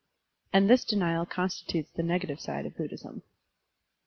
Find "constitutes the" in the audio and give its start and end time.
1.27-2.01